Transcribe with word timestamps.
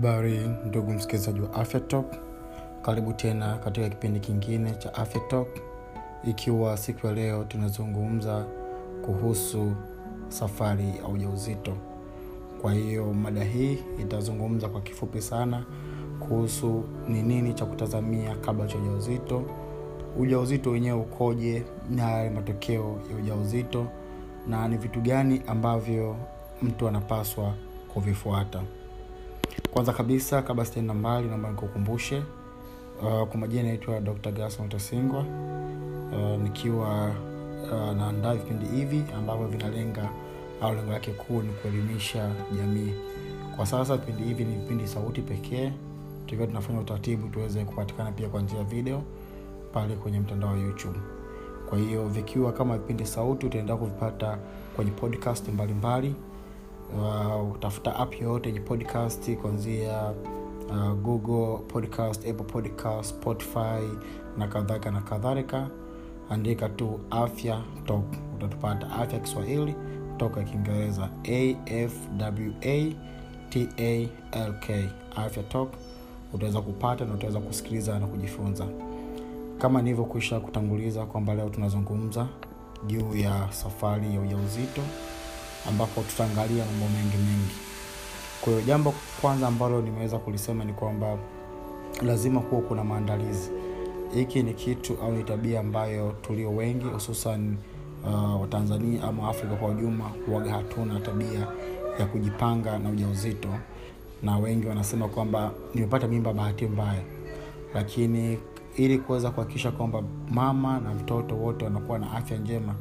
Habari 0.00 0.50
ndugu 0.66 0.92
msikilizaji 0.92 1.40
wa 1.40 1.54
Afya 1.54 1.80
karibu 2.82 3.12
tena 3.12 3.58
katika 3.58 3.88
kipindi 3.88 4.20
kingine 4.20 4.70
cha 4.74 4.94
Afya 4.94 5.44
ikiwa 6.24 6.76
siku 6.76 7.06
ya 7.06 7.12
leo 7.12 7.44
tunazungumza 7.44 8.44
kuhusu 9.04 9.72
safari 10.28 10.88
ya 11.02 11.08
ujauzito. 11.08 11.76
Kwa 12.60 12.72
hiyo 12.72 13.12
mada 13.14 13.44
hii 13.44 13.78
itazungumza 14.00 14.68
kwa 14.68 14.80
kifupi 14.80 15.20
sana 15.22 15.64
kuhusu 16.20 16.84
ni 17.08 17.22
nini 17.22 17.54
cha 17.54 17.66
kutazamia 17.66 18.34
kabla 18.36 18.66
cha 18.66 18.78
ujauzito, 18.78 19.42
ujauzito 20.18 20.70
wenyewe 20.70 20.98
ukoje, 21.00 21.62
na 21.90 22.30
matokeo 22.30 23.00
ya 23.10 23.16
ujauzito, 23.16 23.86
na 24.48 24.68
ni 24.68 24.76
vitu 24.76 25.00
gani 25.00 25.42
ambavyo 25.46 26.16
mtu 26.62 26.88
anapaswa 26.88 27.54
kuvifuata. 27.94 28.62
Kwanza 29.72 29.92
kabisa, 29.92 30.42
kabla 30.42 30.64
sitaenda 30.64 30.94
mbali, 30.94 31.28
naomba 31.28 31.50
nikukumbushe 31.50 32.22
uh, 33.02 33.28
kwa 33.28 33.36
majina 33.40 33.62
naitwa 33.62 34.00
Dr. 34.00 34.32
gason 34.32 34.68
Tasingwa 34.68 35.20
uh, 36.12 36.42
nikiwa 36.42 37.10
uh, 37.72 37.96
naandaa 37.96 38.34
vipindi 38.34 38.66
hivi 38.66 39.04
ambavyo 39.16 39.46
vinalenga 39.46 40.08
au 40.62 40.74
lengo 40.74 40.92
lake 40.92 41.10
kuu 41.10 41.42
ni 41.42 41.52
kuelimisha 41.52 42.30
jamii. 42.56 42.92
Kwa 43.56 43.66
sasa 43.66 43.96
vipindi 43.96 44.22
hivi 44.22 44.44
ni 44.44 44.54
vipindi 44.56 44.86
sauti 44.88 45.20
pekee, 45.22 45.72
tukiwa 46.26 46.46
tunafanya 46.46 46.80
utaratibu 46.80 47.28
tuweze 47.28 47.64
kupatikana 47.64 48.12
pia 48.12 48.28
kwa 48.28 48.42
njia 48.42 48.58
ya 48.58 48.64
video 48.64 49.02
pale 49.72 49.94
kwenye 49.96 50.20
mtandao 50.20 50.50
wa 50.50 50.58
YouTube. 50.58 50.98
Kwa 51.68 51.78
hiyo 51.78 52.08
vikiwa 52.08 52.52
kama 52.52 52.78
vipindi 52.78 53.06
sauti, 53.06 53.46
utaendelea 53.46 53.76
kuvipata 53.76 54.38
kwenye 54.76 54.90
podcast 54.90 55.48
mbalimbali 55.48 56.14
uh, 56.98 57.52
utafuta 57.54 57.96
app 57.96 58.14
yoyote 58.20 58.48
yenye 58.48 58.60
podcast 58.60 59.30
kuanzia 59.36 60.12
uh, 60.70 60.92
google 60.92 61.58
podcast 61.68 62.20
apple 62.28 62.44
podcast 62.44 63.10
spotify 63.10 63.82
na 64.38 64.48
kadhalika 64.48 64.90
na 64.90 65.00
kadhalika. 65.00 65.68
Andika 66.30 66.68
tu 66.68 67.00
afya 67.10 67.62
talk. 67.86 68.04
Utatupata 68.36 68.90
afya 68.92 69.18
kiswahili 69.18 69.74
toka 70.16 70.42
kiingereza. 70.42 71.08
Afwatalk 73.52 74.90
afya 75.16 75.42
talk. 75.42 75.68
Utaweza 76.34 76.60
kupata 76.60 77.04
na 77.04 77.14
utaweza 77.14 77.40
kusikiliza 77.40 77.98
na 77.98 78.06
kujifunza. 78.06 78.66
Kama 79.58 79.82
nilivyokwisha 79.82 80.40
kutanguliza 80.40 81.06
kwamba 81.06 81.34
leo 81.34 81.48
tunazungumza 81.48 82.26
juu 82.86 83.16
ya 83.16 83.46
safari 83.52 84.14
ya 84.14 84.20
ujauzito 84.20 84.80
ambapo 85.68 86.02
tutaangalia 86.02 86.64
mambo 86.64 86.86
mengi 86.88 87.16
mengi. 87.16 87.54
Kwa 88.40 88.52
hiyo 88.52 88.64
jambo 88.64 88.94
kwanza 89.20 89.46
ambalo 89.48 89.82
nimeweza 89.82 90.18
kulisema 90.18 90.64
ni 90.64 90.72
kwamba 90.72 91.16
lazima 92.02 92.40
kuwa 92.40 92.62
kuna 92.62 92.84
maandalizi. 92.84 93.50
Hiki 94.14 94.42
ni 94.42 94.54
kitu 94.54 94.96
au 95.02 95.12
ni 95.12 95.24
tabia 95.24 95.60
ambayo 95.60 96.14
tulio 96.22 96.50
wengi 96.56 96.84
hususan 96.84 97.56
uh, 98.06 98.40
watanzania 98.40 99.02
ama 99.04 99.28
afrika 99.28 99.54
kwa 99.56 99.68
ujuma 99.68 100.10
huwaga 100.26 100.52
hatuna 100.52 101.00
tabia 101.00 101.46
ya 101.98 102.06
kujipanga 102.06 102.78
na 102.78 102.90
ujauzito. 102.90 103.48
Na 104.22 104.38
wengi 104.38 104.66
wanasema 104.66 105.08
kwamba 105.08 105.50
nimepata 105.74 106.08
mimba 106.08 106.32
bahati 106.32 106.66
mbaya. 106.66 107.02
Lakini 107.74 108.38
ili 108.76 108.98
kuweza 108.98 109.30
kuhakikisha 109.30 109.70
kwamba 109.70 110.02
mama 110.30 110.80
na 110.80 110.94
mtoto 110.94 111.36
wote 111.36 111.64
wanakuwa 111.64 111.98
na 111.98 112.12
afya 112.12 112.38
njema 112.38 112.74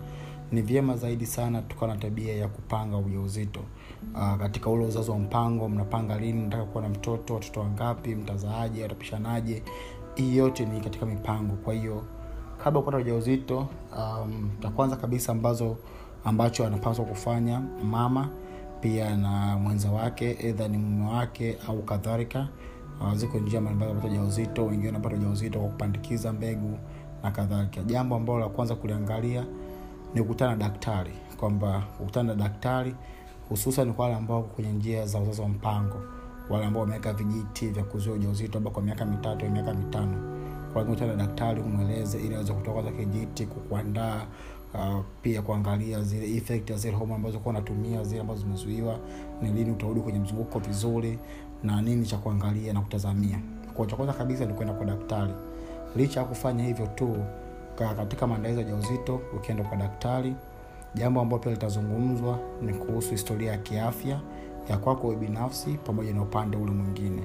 ni 0.52 0.62
vyema 0.62 0.98
zaidi 0.98 1.26
sana 1.26 1.62
tukawa 1.62 1.94
na 1.94 2.00
tabia 2.02 2.36
ya 2.36 2.48
kupanga 2.48 2.98
ujauzito. 2.98 3.60
Uh, 4.16 4.36
katika 4.38 4.70
ule 4.70 4.86
uzazi 4.86 5.12
wa 5.12 5.20
mpango 5.20 5.70
mnapanga 5.70 6.18
lini 6.20 6.42
nataka 6.44 6.64
kuwa 6.66 6.84
na 6.84 6.90
mtoto 6.90 7.34
watoto 7.34 7.60
wangapi 7.60 8.16
mtazaaje 8.16 8.86
atapishanaje 8.86 9.64
hii 10.16 10.38
yote 10.38 10.66
ni 10.66 10.82
katika 10.82 11.06
mipango. 11.06 11.56
Kwa 11.56 11.74
hiyo 11.74 12.04
kabla 12.64 12.80
kupata 12.82 12.98
ujauzito 12.98 13.68
um, 13.98 14.50
cha 14.62 14.70
kwanza 14.70 14.96
kabisa 14.96 15.32
ambazo 15.32 15.78
ambacho 16.26 16.68
anapaswa 16.68 17.06
kufanya 17.06 17.62
mama 17.84 18.30
pia 18.82 19.18
na 19.18 19.58
mwenza 19.58 19.92
wake 19.92 20.38
edha 20.40 20.68
ni 20.68 20.78
mume 20.78 21.12
wake 21.12 21.58
au 21.68 21.82
kadhalika. 21.84 22.48
Uh, 23.02 23.14
ziko 23.14 23.38
njia 23.38 23.62
mbalimbali 23.62 23.94
kupata 23.94 24.14
ujauzito. 24.14 24.66
Wengine 24.66 24.88
wanapata 24.88 25.16
ujauzito 25.16 25.60
kwa 25.60 25.68
kupandikiza 25.70 26.34
mbegu 26.34 26.78
na 27.24 27.32
kadhalika. 27.32 27.84
Jambo 27.84 28.16
ambalo 28.16 28.40
la 28.40 28.50
kwanza 28.50 28.76
kuliangalia 28.76 29.46
ni 30.14 30.22
kukutana 30.22 30.52
na 30.52 30.58
daktari 30.58 31.12
kwamba 31.40 31.84
kukutana 31.98 32.36
na 32.36 32.44
daktari 32.44 32.96
hususan 33.50 33.94
kwa 33.94 34.06
wale 34.06 34.18
ambao 34.18 34.42
kwenye 34.44 34.72
njia 34.72 35.06
za 35.06 35.20
uzazi 35.20 35.42
wa 35.42 35.50
mpango 35.50 36.02
wale 36.50 36.66
ambao 36.66 36.82
wameweka 36.82 37.14
vijiti 37.14 37.68
vya 37.68 37.84
kuzuia 37.84 38.16
ujauzito 38.16 38.58
ambao 38.58 38.74
kwa 38.74 38.84
miaka 38.84 39.06
mitatu 39.06 39.46
au 39.46 39.52
miaka 39.52 39.74
mitano. 39.74 40.40
Kukutana 40.74 41.16
na 41.16 41.26
daktari 41.28 41.62
kumweleze 41.62 42.20
ili 42.20 42.36
aweze 42.36 42.54
kutoka 42.54 42.82
kwanza 42.82 42.92
kijiti 42.92 43.46
kukuandaa 43.46 44.22
uh, 44.74 45.00
pia 45.22 45.42
kuangalia 45.42 46.02
zile 46.02 46.36
effect 46.38 46.70
ya 46.70 46.78
zile 46.78 46.96
homa 46.98 47.16
ambazo 47.16 47.40
kuwa 47.40 47.54
unatumia 47.56 48.04
zile 48.04 48.22
ambazo 48.22 48.40
zimezuiwa 48.42 49.00
ni 49.42 49.52
lini 49.52 49.72
utarudi 49.72 50.02
kwenye 50.02 50.20
mzunguko 50.20 50.60
vizuri 50.60 51.20
na 51.64 51.82
nini 51.82 52.06
cha 52.06 52.18
kuangalia 52.18 52.74
na 52.74 52.82
kutazamia. 52.82 53.40
Kwa 53.74 53.86
cha 53.86 53.96
kwanza 53.96 54.14
kabisa 54.14 54.46
ni 54.46 54.54
kwenda 54.54 54.74
kwa 54.74 54.86
daktari. 54.86 55.34
Licha 55.96 56.20
ya 56.20 56.26
kufanya 56.26 56.64
hivyo 56.64 56.88
tu 56.88 57.18
katika 57.88 58.28
maandalizi 58.28 58.62
ya 58.62 58.68
ujauzito 58.68 59.22
ukienda 59.38 59.64
kwa 59.64 59.78
daktari. 59.78 60.34
Jambo 60.96 61.22
ambalo 61.22 61.42
pia 61.44 61.52
litazungumzwa 61.52 62.40
ni 62.62 62.74
kuhusu 62.74 63.12
historia 63.12 63.52
ya 63.52 63.58
kiafya 63.58 64.20
ya 64.70 64.78
kwako 64.78 65.12
binafsi 65.16 65.70
pamoja 65.86 66.14
na 66.14 66.22
upande 66.22 66.58
ule 66.58 66.72
mwingine. 66.72 67.24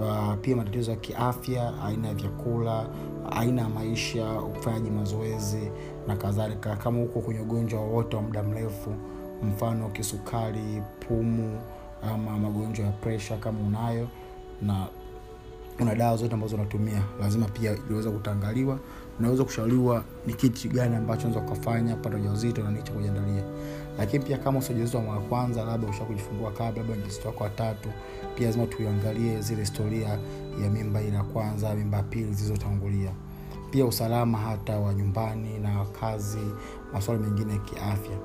Uh, 0.00 0.34
pia 0.40 0.56
matatizo 0.56 0.90
ya 0.90 0.96
kiafya 0.96 1.72
aina 1.84 2.08
ya 2.08 2.14
vyakula 2.14 2.86
aina 3.30 3.62
ya 3.62 3.68
maisha 3.68 4.40
ufanyaji 4.40 4.90
mazoezi 4.90 5.70
na 6.06 6.16
kadhalika. 6.16 6.76
Kama 6.76 6.98
huko 7.00 7.20
kwenye 7.20 7.40
ugonjwa 7.40 7.80
wowote 7.80 8.16
wa 8.16 8.22
muda 8.22 8.42
mrefu 8.42 8.94
mfano 9.42 9.88
kisukari 9.88 10.82
pumu 11.08 11.60
ama 12.02 12.38
magonjwa 12.38 12.86
ya 12.86 12.92
presha 12.92 13.36
kama 13.36 13.60
unayo 13.66 14.08
na 14.62 14.86
una 15.80 15.94
dawa 15.94 16.16
zote 16.16 16.34
ambazo 16.34 16.56
unatumia. 16.56 17.02
Lazima 17.20 17.46
pia 17.46 17.76
iliweza 17.86 18.10
kutangaliwa. 18.10 18.78
Unaweza 19.18 19.44
kushauriwa 19.44 20.04
ni 20.26 20.34
kitu 20.34 20.68
gani 20.68 20.96
ambacho 20.96 21.28
unaweza 21.28 21.52
ukafanya 21.52 21.96
pata 21.96 22.16
ujauzito 22.16 22.62
na 22.62 22.70
nicha 22.70 22.92
kujiandalia. 22.92 23.42
Lakini 23.98 24.24
pia 24.24 24.38
kama 24.38 24.58
usijauzito 24.58 24.98
wa 24.98 25.04
mara 25.04 25.20
kwanza 25.20 25.64
labda 25.64 25.88
usha 25.88 26.04
kujifungua 26.04 26.50
kabla 26.50 26.82
labda 26.82 26.94
ujauzito 26.94 27.28
wako 27.28 27.44
watatu 27.44 27.88
pia 28.34 28.46
lazima 28.46 28.66
tuiangalie 28.66 29.40
zile 29.40 29.60
historia 29.60 30.08
ya 30.62 30.70
mimba 30.72 31.02
ile 31.02 31.16
ya 31.16 31.22
kwanza 31.22 31.74
mimba 31.74 31.96
ya 31.96 32.02
pili 32.02 32.32
zilizotangulia. 32.32 33.10
Pia 33.70 33.84
usalama 33.86 34.38
hata 34.38 34.78
wa 34.78 34.94
nyumbani 34.94 35.58
na 35.58 35.84
kazi 36.00 36.38
maswala 36.92 37.20
mengine 37.20 37.52
ya 37.52 37.58
kiafya. 37.58 38.16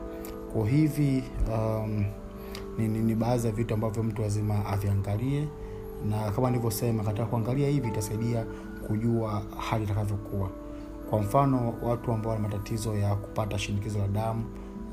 Kwa 0.54 0.68
hivi 0.70 1.24
um, 1.54 2.06
ni, 2.78 2.88
ni, 2.88 3.00
ni 3.00 3.16
baadhi 3.16 3.48
ya 3.48 3.54
vitu 3.54 3.74
ambavyo 3.74 4.04
mtu 4.04 4.22
lazima 4.22 4.66
aviangalie 4.66 5.48
na 6.06 6.32
kama 6.32 6.50
nilivyosema 6.50 7.04
katika 7.04 7.26
kuangalia 7.26 7.70
hivi 7.70 7.88
itasaidia 7.88 8.46
kujua 8.88 9.42
hali 9.58 9.84
itakavyokuwa. 9.84 10.50
Kwa 11.10 11.20
mfano 11.22 11.74
watu 11.84 12.12
ambao 12.12 12.32
wana 12.32 12.44
matatizo 12.44 12.96
ya 12.98 13.16
kupata 13.16 13.60
shinikizo 13.60 14.00
la 14.00 14.08
damu 14.08 14.44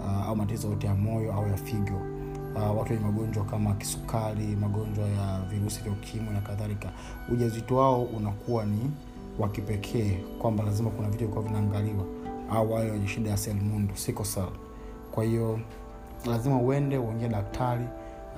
uh, 0.01 0.27
au 0.29 0.37
matatizo 0.37 0.69
yote 0.69 0.87
ya 0.87 0.95
moyo 0.95 1.33
au 1.35 1.49
ya 1.49 1.57
figo 1.57 2.01
uh, 2.55 2.79
watu 2.79 2.93
wenye 2.93 3.05
magonjwa 3.05 3.45
kama 3.45 3.75
kisukari 3.75 4.47
magonjwa 4.47 5.05
ya 5.09 5.41
virusi 5.51 5.81
vya 5.83 5.93
ukimwi 5.93 6.35
na 6.35 6.41
kadhalika 6.41 6.93
ujazito 7.33 7.77
wao 7.77 8.03
unakuwa 8.03 8.65
ni 8.65 8.91
wa 9.39 9.49
kipekee 9.49 10.19
kwamba 10.39 10.65
lazima 10.65 10.91
kuna 10.91 11.09
vitu 11.09 11.27
vikuwa 11.27 11.45
vinaangaliwa 11.45 12.05
au 12.51 12.73
wale 12.73 12.91
wenye 12.91 13.09
shida 13.09 13.31
ya 13.31 13.37
selmundu 13.37 13.97
siko 13.97 14.25
sel 14.25 14.49
kwa 15.13 15.25
hiyo 15.25 15.61
lazima 16.27 16.57
uende 16.59 16.99
uongee 16.99 17.29
daktari 17.29 17.85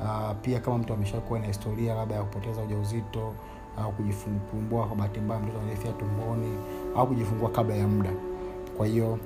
uh, 0.02 0.36
pia 0.42 0.60
kama 0.60 0.78
mtu 0.78 0.92
ameshakuwa 0.92 1.38
na 1.38 1.46
historia 1.46 1.94
labda 1.94 2.14
ya 2.14 2.22
kupoteza 2.22 2.62
ujauzito 2.62 3.34
au 3.78 3.92
kujifungua 3.92 4.86
kwa 4.86 4.96
bahati 4.96 5.20
mbaya 5.20 5.40
mtoto 5.40 5.60
anaefia 5.60 5.92
tumboni 5.92 6.58
au 6.96 7.06
kujifungua 7.06 7.50
kabla 7.50 7.74
ya 7.74 7.88
muda. 7.88 8.10
Kwa 8.76 8.86
hiyo 8.86 9.18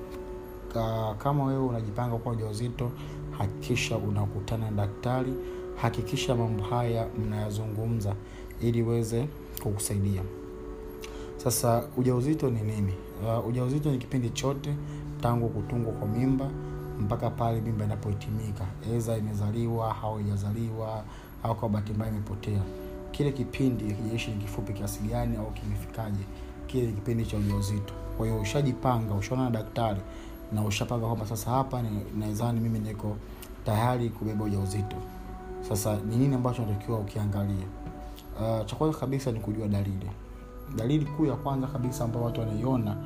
ka, 0.74 1.14
kama 1.18 1.44
wewe 1.44 1.64
unajipanga 1.64 2.16
kwa 2.16 2.32
ujauzito 2.32 2.90
hakikisha 3.38 3.96
unakutana 3.98 4.64
na 4.70 4.76
daktari 4.76 5.34
hakikisha 5.76 6.34
mambo 6.34 6.62
haya 6.62 7.06
mnayazungumza 7.26 8.14
ili 8.60 8.82
uweze 8.82 9.28
kukusaidia. 9.62 10.22
Sasa 11.36 11.84
ujauzito 11.96 12.50
ni 12.50 12.60
nini? 12.62 12.94
Uh, 13.26 13.46
ujauzito 13.48 13.90
ni 13.90 13.98
kipindi 13.98 14.30
chote 14.30 14.74
tangu 15.20 15.48
kutungwa 15.48 15.92
kwa 15.92 16.08
mimba 16.08 16.50
mpaka 17.02 17.30
pale 17.30 17.60
mimba 17.60 17.84
inapohitimika. 17.84 18.64
Eza 18.94 19.16
imezaliwa 19.16 20.02
au 20.02 20.20
ijazaliwa 20.20 21.04
au 21.42 21.54
kwa 21.54 21.68
bahati 21.68 21.92
mbaya 21.92 22.10
imepotea. 22.10 22.60
Kile 23.10 23.32
kipindi 23.32 23.84
kijaishi 23.94 24.30
ni 24.30 24.36
kifupi 24.36 24.72
kiasi 24.72 25.00
gani 25.00 25.36
au 25.36 25.50
kimefikaje. 25.50 26.24
Kile 26.66 26.86
ni 26.86 26.92
kipindi 26.92 27.26
cha 27.26 27.36
ujauzito. 27.36 27.92
Kwa 28.16 28.26
hiyo 28.26 28.40
ushajipanga 28.40 29.14
ushaona 29.14 29.44
na 29.44 29.50
daktari 29.50 30.00
na 30.52 30.64
ushapanga 30.64 31.06
kwamba 31.06 31.26
sasa 31.26 31.50
hapa 31.50 31.82
nawezani 32.18 32.60
mimi 32.60 32.78
niko 32.78 33.16
tayari 33.66 34.08
kubeba 34.10 34.44
ujauzito. 34.44 34.96
Sasa 35.68 35.96
ni 35.96 36.16
nini 36.16 36.34
ambacho 36.34 36.62
natakiwa 36.62 36.98
ukiangalia 36.98 37.66
uh, 38.40 38.66
cha 38.66 38.76
kwanza 38.76 38.98
kabisa 38.98 39.32
ni 39.32 39.40
kujua 39.40 39.68
dalili. 39.68 40.10
Dalili 40.76 41.04
kuu 41.06 41.26
ya 41.26 41.34
kwanza 41.36 41.66
kabisa 41.66 42.04
ambayo 42.04 42.24
watu 42.24 42.40
wanaiona 42.40 42.96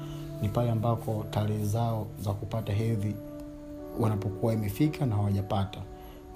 ni 0.43 0.49
pale 0.49 0.71
ambako 0.71 1.25
tarehe 1.31 1.65
zao 1.65 2.07
za 2.21 2.33
kupata 2.33 2.73
hedhi 2.73 3.15
wanapokuwa 4.01 4.53
imefika 4.53 5.07
na 5.07 5.15
hawajapata. 5.17 5.81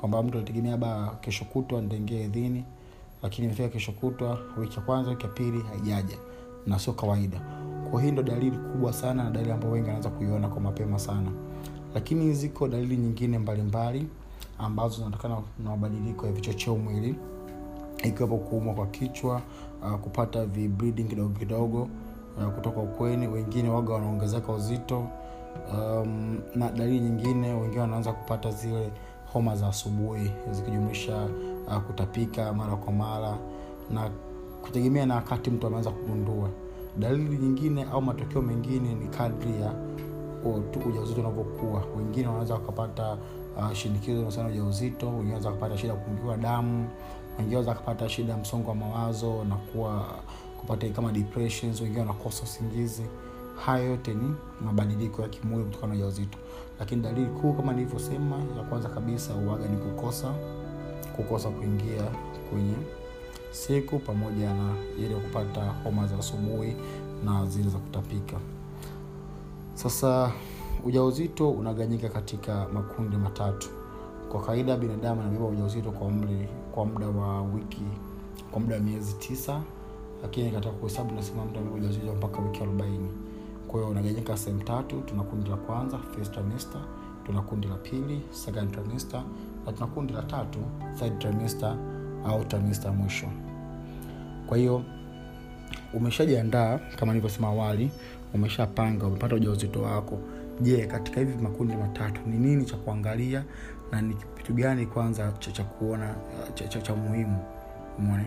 Kwamba 0.00 0.22
mtu 0.22 0.36
alitegemea 0.38 0.76
ba 0.76 1.16
kesho 1.20 1.44
kutwa 1.44 1.80
nitaingia 1.80 2.18
hedhini 2.18 2.64
lakini 3.22 3.46
imefika 3.46 3.68
kesho 3.68 3.92
kutwa 3.92 4.38
wiki 4.58 4.76
ya 4.76 4.82
kwanza 4.82 5.10
wiki 5.10 5.22
ya 5.26 5.32
pili 5.32 5.60
haijaja. 5.62 6.16
Na 6.66 6.78
sio 6.78 6.92
kawaida. 6.92 7.40
Kwa 7.90 8.02
hii 8.02 8.10
ndo 8.10 8.22
dalili 8.22 8.56
kubwa 8.58 8.92
sana 8.92 9.24
na 9.24 9.30
dalili 9.30 9.52
ambayo 9.52 9.72
wengi 9.72 9.88
anaweza 9.88 10.10
kuiona 10.10 10.48
kwa 10.48 10.60
mapema 10.60 10.98
sana. 10.98 11.30
Lakini 11.94 12.32
ziko 12.34 12.68
dalili 12.68 12.96
nyingine 12.96 13.38
mbalimbali 13.38 13.98
mbali, 14.00 14.08
ambazo 14.58 14.96
zinatokana 14.96 15.34
na 15.64 15.70
mabadiliko 15.70 16.26
ya 16.26 16.32
vichocheo 16.32 16.76
mwili. 16.76 17.14
Ikiwepo 18.04 18.36
kuumwa 18.38 18.74
kwa 18.74 18.86
kichwa 18.86 19.42
uh, 19.82 19.94
kupata 19.94 20.46
vibreeding 20.46 21.04
kidogo 21.04 21.38
kidogo 21.38 21.88
uh, 22.38 22.46
kutoka 22.54 22.80
ukweni. 22.80 23.28
Wengine 23.28 23.68
waga 23.68 23.94
wanaongezeka 23.94 24.52
uzito 24.52 25.08
um, 25.74 26.38
na 26.54 26.70
dalili 26.70 27.00
nyingine 27.00 27.52
wengine 27.54 27.80
wanaanza 27.80 28.12
kupata 28.12 28.50
zile 28.50 28.90
homa 29.32 29.56
za 29.56 29.66
asubuhi 29.68 30.30
zikijumuisha 30.50 31.28
uh, 31.66 31.76
kutapika 31.78 32.52
mara 32.52 32.76
kwa 32.76 32.92
mara 32.92 33.38
na 33.90 34.10
kutegemea 34.62 35.06
na 35.06 35.14
wakati 35.14 35.50
mtu 35.50 35.66
ameanza 35.66 35.90
kugundua. 35.90 36.48
Dalili 36.98 37.36
nyingine 37.38 37.84
au 37.92 38.02
matokeo 38.02 38.42
mengine 38.42 38.94
ni 38.94 39.06
kadri 39.08 39.60
ya 39.60 39.72
ujauzito 40.88 41.20
unavyokuwa. 41.20 41.82
Wengine 41.96 42.26
wanaweza 42.26 42.54
wakapata 42.54 43.16
uh, 43.56 43.72
shinikizo 43.72 44.30
sana 44.30 44.48
ujauzito 44.48 45.06
wengine 45.06 45.22
wanaweza 45.24 45.48
wakapata 45.48 45.78
shida 45.78 45.92
ya 45.92 45.98
kupungiwa 45.98 46.36
damu 46.36 46.88
wengine 47.38 47.56
wanaweza 47.56 47.70
wakapata 47.70 48.08
shida 48.08 48.32
ya 48.32 48.38
msongo 48.38 48.68
wa 48.68 48.74
mawazo 48.74 49.44
na 49.44 49.56
kuwa 49.56 50.04
kupata 50.60 50.88
kama 50.88 51.12
depressions 51.12 51.80
wengine 51.80 52.00
wanakosa 52.00 52.42
usingizi 52.42 53.02
haya 53.66 53.84
yote 53.84 54.14
ni 54.14 54.34
mabadiliko 54.64 55.22
ya 55.22 55.28
kimwili 55.28 55.64
kutokana 55.64 55.92
na 55.92 55.98
ujauzito. 55.98 56.38
Lakini 56.80 57.02
dalili 57.02 57.26
kuu 57.26 57.52
kama 57.52 57.72
nilivyosema 57.72 58.36
ya 58.56 58.62
kwanza 58.68 58.88
kabisa 58.88 59.34
uaga 59.34 59.68
ni 59.68 59.76
kukosa 59.76 60.34
kukosa 61.16 61.48
kuingia 61.48 62.02
kwenye 62.50 62.74
siku 63.50 63.98
pamoja 63.98 64.54
na 64.54 64.74
ile 64.98 65.14
kupata 65.14 65.64
homa 65.64 66.06
za 66.06 66.18
asubuhi 66.18 66.76
na 67.24 67.46
zile 67.46 67.70
za 67.70 67.78
kutapika. 67.78 68.36
Sasa 69.74 70.32
ujauzito 70.84 71.50
unaganyika 71.50 72.08
katika 72.08 72.66
makundi 72.74 73.16
matatu. 73.16 73.68
Kwa 74.28 74.40
kawaida 74.42 74.76
binadamu 74.76 75.20
anabeba 75.20 75.44
ujauzito 75.46 75.90
kwa 75.90 76.10
mle, 76.10 76.48
kwa 76.72 76.84
muda 76.86 77.06
wa 77.08 77.42
wiki 77.42 77.82
kwa 78.50 78.60
muda 78.60 78.74
wa 78.74 78.80
miezi 78.80 79.12
tisa 79.12 79.60
lakini 80.22 80.50
katika 80.50 80.72
kuhesabu 80.72 81.14
nasema 81.14 81.44
mtu 81.44 81.58
amebeba 81.58 81.76
ujauzito 81.76 82.14
mpaka 82.14 82.42
wiki 82.42 82.62
arobaini 82.62 83.08
kwa 83.70 83.80
hiyo 83.80 83.90
unaganyika 83.90 84.36
sehemu 84.36 84.62
tatu 84.62 85.00
tuna 85.06 85.22
kundi 85.22 85.50
la 85.50 85.56
kwanza 85.56 85.98
first 85.98 86.32
trimester 86.34 86.80
tuna 87.26 87.42
kundi 87.42 87.68
la 87.68 87.74
pili 87.74 88.22
second 88.30 88.72
trimester 88.72 89.22
na 89.66 89.72
tuna 89.72 89.86
kundi 89.86 90.12
la 90.12 90.22
tatu 90.22 90.58
third 90.98 91.18
trimester 91.18 91.76
au 92.26 92.44
trimester 92.44 92.92
mwisho. 92.92 93.26
Kwa 94.46 94.58
hiyo 94.58 94.82
umeshajiandaa 95.94 96.78
kama 96.96 97.12
nilivyosema 97.12 97.48
awali 97.48 97.90
umeshapanga 98.34 99.06
umepata 99.06 99.34
ujauzito 99.34 99.82
wako. 99.82 100.18
Je 100.60 100.86
katika 100.86 101.20
hivi 101.20 101.42
makundi 101.42 101.76
matatu 101.76 102.20
ni 102.26 102.38
nini 102.38 102.64
cha 102.64 102.76
kuangalia 102.76 103.44
na 103.92 104.02
ni 104.02 104.14
kitu 104.36 104.54
gani 104.54 104.86
kwanza 104.86 105.32
cha, 105.38 105.52
cha 105.52 105.64
kuona 105.64 106.14
cha, 106.82 106.94
muhimu? 106.94 107.38
Umone 107.98 108.26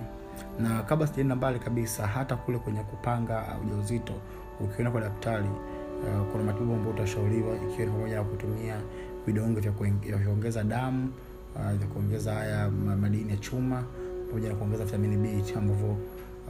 na 0.60 0.84
kabla 0.84 1.08
sijaenda 1.08 1.36
mbali 1.36 1.60
kabisa 1.60 2.08
hata 2.08 2.36
kule 2.36 2.58
kwenye 2.58 2.80
kupanga 2.84 3.58
ujauzito 3.66 4.14
ukienda 4.60 4.92
kwa 4.92 5.02
daktari 5.02 5.48
uh, 5.48 6.32
kuna 6.32 6.44
matibabu 6.44 6.74
ambayo 6.74 6.92
utashauriwa 6.96 7.56
ikiwa 7.56 7.86
ni 7.88 7.92
pamoja 7.92 8.16
na 8.16 8.24
kutumia 8.24 8.82
vidonge 9.28 9.60
vya 9.60 9.72
kuongeza 9.72 10.64
damu 10.64 11.10
uh, 11.56 11.72
vya 11.72 11.88
kuongeza 11.88 12.34
haya 12.34 12.70
madini 13.02 13.32
ya 13.32 13.38
chuma 13.38 13.84
pamoja 14.28 14.50
na 14.50 14.56
kuongeza 14.56 14.86
vitamini 14.86 15.18
b 15.18 15.44
ambavyo 15.58 15.92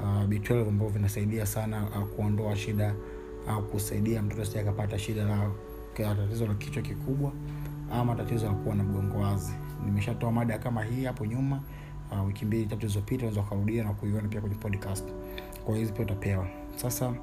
uh, 0.02 0.24
b12 0.30 0.68
ambavyo 0.68 0.90
vinasaidia 0.94 1.46
sana 1.46 1.84
uh, 1.84 2.04
kuondoa 2.08 2.56
shida 2.56 2.94
au 3.50 3.60
uh, 3.60 3.66
kusaidia 3.66 4.22
mtoto 4.22 4.42
asije 4.42 4.60
akapata 4.60 5.00
shida 5.00 5.24
la 5.24 5.50
tatizo 6.16 6.48
la 6.48 6.54
kichwa 6.54 6.82
kikubwa 6.84 7.32
ama 7.92 8.16
tatizo 8.16 8.46
la 8.46 8.54
kuwa 8.54 8.76
na 8.76 8.84
mgongo 8.84 9.18
wazi. 9.20 9.54
Nimeshatoa 9.86 10.32
mada 10.32 10.58
kama 10.58 10.84
hii 10.84 11.06
hapo 11.06 11.26
nyuma 11.26 11.60
uh, 12.12 12.28
wiki 12.28 12.46
mbili 12.46 12.66
tatu 12.66 12.80
zilizopita 12.82 13.18
unaweza 13.26 13.42
ukarudia 13.42 13.84
na 13.84 13.94
kuiona 13.94 14.28
pia 14.28 14.42
kwenye 14.42 14.56
podcast. 14.56 15.06
Kwa 15.66 15.76
hizi 15.78 15.92
pia 15.92 16.06
utapewa. 16.06 16.48
Sasa 16.76 17.14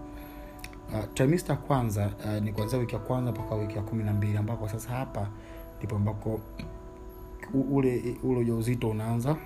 uh, 0.92 1.04
trimester 1.14 1.56
kwanza 1.58 2.10
uh, 2.24 2.42
ni 2.42 2.52
kuanzia 2.52 2.78
wiki 2.78 2.94
ya 2.94 3.00
kwanza 3.00 3.30
mpaka 3.32 3.54
wiki 3.54 3.76
ya 3.76 3.82
kumi 3.82 4.04
na 4.04 4.12
mbili 4.12 4.36
ambako 4.38 4.68
sasa 4.68 4.90
hapa 4.90 5.28
ndipo 5.78 5.96
ambako 5.96 6.40
ule 7.70 8.16
ule 8.22 8.40
ujauzito 8.40 8.90
unaanza. 8.90 9.36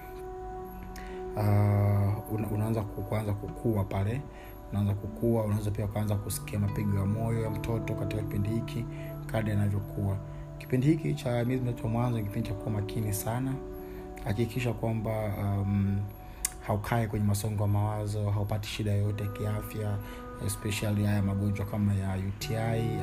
Uh, 1.36 2.32
una, 2.34 2.48
unaanza 2.54 2.82
kuanza 2.82 3.32
kukua 3.32 3.84
pale. 3.84 4.20
Unaanza 4.72 4.94
kukua 4.94 5.44
unaweza 5.44 5.70
pia 5.70 5.84
ukaanza 5.84 6.14
kusikia 6.16 6.58
mapigo 6.58 6.98
ya 6.98 7.06
moyo 7.06 7.40
ya 7.42 7.50
mtoto 7.50 7.94
katika 7.94 8.22
kipindi 8.22 8.48
hiki 8.48 8.84
kadi 9.26 9.50
anavyokuwa 9.50 10.16
kipindi 10.58 10.86
hiki 10.86 11.14
cha 11.14 11.44
miezi 11.44 11.64
mitatu 11.64 11.88
mwanzo 11.88 12.18
ni 12.18 12.24
kipindi 12.24 12.48
cha 12.48 12.54
kuwa 12.54 12.70
makini 12.70 13.12
sana. 13.12 13.54
Hakikisha 14.24 14.72
kwamba 14.72 15.10
um, 15.38 16.00
haukae 16.66 17.06
kwenye 17.06 17.24
masongo 17.26 17.62
ya 17.62 17.68
mawazo 17.68 18.30
haupati 18.30 18.68
shida 18.68 18.92
yoyote 18.92 19.24
ya 19.24 19.30
kiafya 19.30 19.96
especially 20.46 21.04
haya 21.04 21.22
magonjwa 21.22 21.66
kama 21.66 21.94
ya 21.94 22.16
uti 22.28 22.56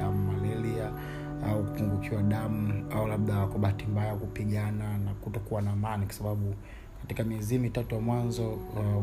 au 0.04 0.14
malaria 0.14 0.92
au 1.50 1.64
kupungukiwa 1.64 2.24
damu 2.24 2.86
au 2.96 3.08
labda 3.08 3.46
kwa 3.48 3.60
bahati 3.60 3.86
mbaya 3.86 4.16
kupigana 4.16 4.98
na 4.98 5.14
kutokuwa 5.14 5.62
na 5.62 5.72
amani 5.72 6.06
kwa 6.06 6.14
sababu 6.14 6.56
katika 7.02 7.24
miezi 7.24 7.60
mitatu 7.60 7.96
ya 7.96 8.02
mwanzo 8.02 8.58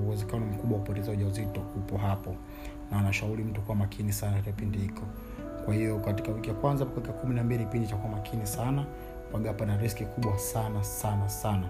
uwezekano 0.07 0.47
uh, 0.47 0.53
mkubwa 0.53 0.79
wa 0.79 0.85
kupoteza 0.85 1.13
ujauzito 1.13 1.61
upo 1.77 1.97
hapo. 1.97 2.35
Na 2.91 2.99
anashauri 2.99 3.45
mtu 3.45 3.61
kuwa 3.61 3.77
makini 3.77 4.13
sana 4.13 4.33
katika 4.33 4.53
kipindi 4.53 4.79
hiko. 4.79 5.03
Kwa 5.65 5.75
hiyo 5.75 5.99
katika 5.99 6.33
wiki 6.33 6.49
ya 6.49 6.55
kwanza 6.55 6.85
mpaka 6.85 7.13
kumi 7.13 7.35
na 7.35 7.45
mbili 7.45 7.65
kipindi 7.65 7.89
cha 7.89 7.97
makini 7.97 8.47
sana 8.47 8.85
waga 9.33 9.53
pana 9.53 9.77
riski 9.77 10.05
kubwa 10.05 10.39
sana 10.39 10.85
sana 10.85 11.29
sana 11.29 11.69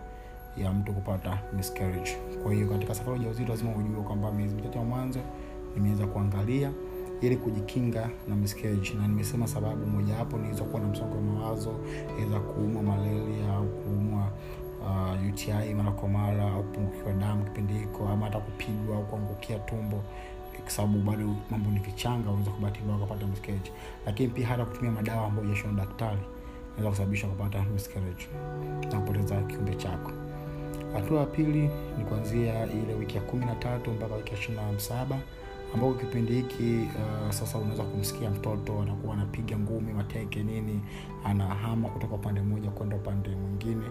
ya 0.56 0.72
mtu 0.72 0.92
kupata 0.92 1.38
miscarriage. 1.56 2.16
Kwa 2.42 2.52
hiyo 2.52 2.68
katika 2.68 2.94
safari 2.94 3.18
ujauzito 3.20 3.48
lazima 3.52 3.70
ujue 3.76 4.02
kwamba 4.02 4.32
miezi 4.32 4.54
mitatu 4.54 4.78
ya 4.78 4.84
mwanzo 4.84 5.20
nimeweza 5.78 6.06
kuangalia 6.06 6.72
ili 7.20 7.36
kujikinga 7.36 8.10
na 8.28 8.36
miscarriage 8.36 8.94
na 8.94 9.08
nimesema 9.08 9.46
sababu 9.46 9.86
mojawapo 9.86 10.38
niweza 10.38 10.64
kuwa 10.64 10.82
na 10.82 10.88
msongo 10.88 11.14
wa 11.16 11.22
mawazo 11.22 11.74
iweza 12.18 12.40
kuumwa 12.40 12.82
malaria 12.82 13.52
au 13.54 13.66
kuumwa 13.66 14.30
uh, 14.80 15.28
uti 15.28 15.52
mara 15.76 15.90
kwa 15.90 16.08
mara 16.08 16.52
au 16.52 16.62
kupungukiwa 16.62 17.12
damu 17.12 17.44
kipindi 17.44 17.74
hiko 17.74 18.08
ama 18.08 18.26
hata 18.26 18.38
kupigwa 18.38 18.96
au 18.96 19.04
kuangukia 19.06 19.58
tumbo 19.58 20.02
kwa 20.62 20.70
sababu 20.70 20.98
bado 20.98 21.34
mambo 21.50 21.70
ni 21.70 21.80
kichanga 21.80 22.30
unaweza 22.30 22.50
kubatiwa 22.50 22.98
kupata 22.98 23.26
miscarriage 23.26 23.72
lakini 24.06 24.28
pia 24.28 24.46
hata 24.46 24.64
kutumia 24.64 24.90
madawa 24.92 25.26
ambayo 25.26 25.48
ujashona 25.48 25.72
daktari 25.72 26.20
naweza 26.70 26.90
kusababisha 26.90 27.26
kupata 27.28 27.62
miscarriage 27.64 28.26
na 28.92 29.00
kupoteza 29.00 29.40
kiumbe 29.42 29.74
chako. 29.74 30.10
Hatua 30.94 31.20
ya 31.20 31.26
pili 31.26 31.70
ni 31.98 32.04
kuanzia 32.04 32.66
ile 32.66 32.94
wiki 32.94 33.16
ya 33.16 33.22
kumi 33.22 33.44
na 33.44 33.54
tatu 33.54 33.90
mpaka 33.90 34.14
wiki 34.14 34.32
ya 34.32 34.38
ishirini 34.38 34.72
na 34.72 34.80
saba 34.80 35.18
ambao 35.74 35.94
kipindi 35.94 36.32
hiki 36.32 36.88
uh, 36.94 37.30
sasa 37.30 37.58
unaweza 37.58 37.82
kumsikia 37.82 38.30
mtoto 38.30 38.82
anakuwa 38.82 39.14
anapiga 39.14 39.58
ngumi 39.58 39.92
mateke 39.92 40.42
nini 40.42 40.80
anahama 41.24 41.88
kutoka 41.88 42.14
upande 42.14 42.40
mmoja 42.40 42.70
kwenda 42.70 42.96
upande 42.96 43.30
mwingine. 43.36 43.86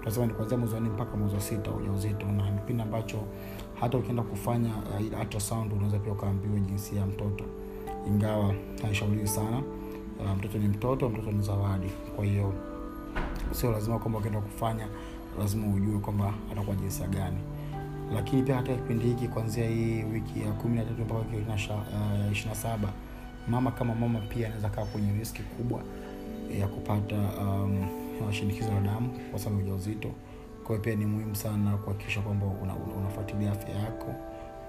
Tunasema 0.00 0.26
ni 0.26 0.32
kuanzia 0.34 0.58
mwezi 0.58 0.74
wa 0.74 0.80
mpaka 0.80 1.16
mwezi 1.16 1.34
wa 1.34 1.40
sita 1.40 1.70
ujauzito. 1.70 2.26
Na 2.26 2.52
kipindi 2.52 2.82
ambacho 2.82 3.18
hata 3.80 3.98
ukienda 3.98 4.22
kufanya 4.22 4.68
uh, 4.68 5.20
ultrasound 5.20 5.72
unaweza 5.72 5.98
pia 5.98 6.12
ukaambiwa 6.12 6.60
jinsia 6.60 7.00
ya 7.00 7.06
mtoto. 7.06 7.44
Ingawa 8.06 8.54
haishauriwi 8.82 9.26
sana 9.28 9.58
uh, 10.20 10.30
mtoto 10.38 10.58
ni 10.58 10.68
mtoto 10.68 11.08
mtoto 11.08 11.32
ni 11.32 11.42
zawadi. 11.42 11.86
Kwa 12.16 12.24
hiyo 12.24 12.52
sio 13.50 13.72
lazima 13.72 13.98
kwamba 13.98 14.18
ukienda 14.18 14.40
kufanya 14.40 14.88
lazima 15.38 15.74
ujue 15.74 15.98
kwamba 15.98 16.34
atakuwa 16.52 16.76
jinsia 16.76 17.06
gani 17.06 17.38
lakini 18.14 18.42
pia 18.42 18.54
katika 18.56 18.76
kipindi 18.76 19.04
hiki 19.04 19.28
kuanzia 19.28 19.68
hii 19.68 20.02
wiki 20.02 20.40
ya 20.40 20.52
kumi 20.52 20.76
na 20.76 20.84
tatu 20.84 21.02
mpaka 21.02 21.20
ishirini 22.32 22.48
na 22.48 22.54
saba 22.54 22.88
mama 23.48 23.70
kama 23.70 23.94
mama 23.94 24.20
pia 24.20 24.46
anaweza 24.46 24.68
kaa 24.68 24.84
kwenye 24.84 25.12
riski 25.12 25.42
kubwa 25.42 25.80
ya 26.60 26.68
kupata 26.68 27.16
um, 27.16 27.86
shinikizo 28.30 28.72
la 28.72 28.80
damu 28.80 29.10
kwa 29.30 29.38
sababu 29.38 29.60
ya 29.60 29.64
ujauzito 29.66 30.08
kwa 30.64 30.78
pia 30.78 30.94
ni 30.94 31.06
muhimu 31.06 31.36
sana 31.36 31.76
kuhakikisha 31.76 32.20
kwamba 32.20 32.46
una, 32.46 32.74
una, 32.74 33.52
afya 33.52 33.74
yako 33.74 34.14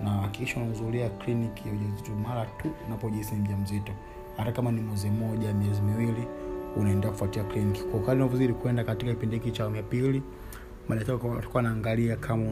na 0.03 0.09
hakikisha 0.09 0.57
unahudhuria 0.57 1.09
kliniki 1.09 1.67
ya 1.67 1.73
ujauzito 1.73 2.11
mara 2.15 2.45
tu 2.45 2.71
unapojihisi 2.87 3.35
mja 3.35 3.57
mzito 3.57 3.91
hata 4.37 4.51
kama 4.51 4.71
ni 4.71 4.81
mwezi 4.81 5.09
mmoja 5.09 5.53
miezi 5.53 5.81
miwili 5.81 6.27
unaendelea 6.77 7.11
kufuatia 7.11 7.43
kliniki 7.43 7.83
kwa 7.83 7.99
kali 7.99 8.21
unavyozidi 8.21 8.53
kwenda 8.53 8.83
katika 8.83 9.11
kipindi 9.13 9.35
hiki 9.35 9.51
cha 9.51 9.63
awamu 9.63 9.75
ya 9.75 9.83
pili 9.83 10.21
madaktari 10.89 11.17
watakuwa 11.27 11.63
wanaangalia 11.63 12.15
kama 12.15 12.49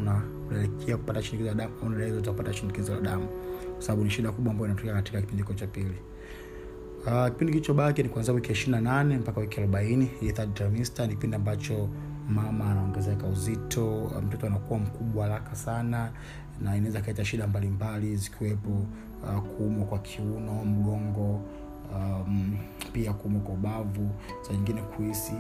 unaelekea 0.50 0.98
kupata 0.98 1.24
shinikizo 1.24 1.50
la 1.50 1.56
damu 1.56 1.74
au 1.82 1.88
unaweza 1.88 2.32
kupata 2.32 2.54
shinikizo 2.54 2.96
la 2.96 3.02
damu. 3.02 3.28
Kwa 3.74 3.82
sababu 3.82 4.04
ni 4.04 4.10
shida 4.10 4.32
kubwa 4.32 4.52
ambayo 4.52 4.66
inatokea 4.72 4.94
katika 4.94 5.22
kipindi 5.22 5.44
cha 5.56 5.68
pili. 5.68 5.96
Uh, 7.08 7.26
kipindi 7.28 7.54
kilichobaki 7.54 8.04
ni 8.04 8.10
kuanzia 8.10 8.34
wiki 8.34 8.52
ishiri 8.52 8.72
na 8.72 8.82
nane 8.82 9.18
mpaka 9.18 9.42
wiki 9.42 9.60
arobaini 9.60 10.06
hii 10.20 10.32
third 10.32 10.54
trimester 10.54 11.08
ni 11.08 11.14
kipindi 11.14 11.36
ambacho 11.36 11.90
mama 12.30 12.72
anaongezeka 12.72 13.28
uzito 13.28 14.12
mtoto 14.28 14.48
anakuwa 14.48 14.80
mkubwa 14.80 15.24
haraka 15.28 15.56
sana 15.56 16.12
na 16.62 16.76
inaweza 16.78 17.02
kaleta 17.02 17.26
shida 17.26 17.48
mbalimbali 17.48 18.16
zikiwepo 18.16 18.70
uh, 19.24 19.40
kuumwa 19.44 19.86
kwa 19.86 20.00
kiuno 20.00 20.66
mgongo 20.66 21.42
um, 21.96 22.58
pia 22.94 23.14
kuumwa 23.14 23.42
kwa 23.42 23.54
ubavu 23.54 24.10
saa 24.42 24.54
nyingine 24.54 24.82
kuhisi 24.82 25.34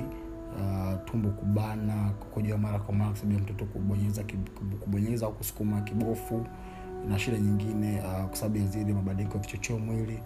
uh, 0.60 1.06
tumbo 1.06 1.30
kubana 1.30 2.10
kukojoa 2.20 2.58
mara 2.58 2.80
kwa 2.80 2.94
mara 2.96 3.12
ya 3.34 3.40
mtoto 3.40 3.66
kubonyeza 3.66 4.24
kubonyeza 4.80 5.26
au 5.26 5.34
kusukuma 5.34 5.82
kibofu 5.82 6.46
na 7.10 7.20
shida 7.20 7.38
nyingine 7.40 8.00
uh, 8.00 8.26
kwa 8.26 8.36
sababu 8.36 8.58
ya 8.58 8.66
zile 8.68 8.94
mabadiliko 8.94 9.34
ya 9.38 9.40
vichocheo 9.44 9.80
mwili 9.80 10.20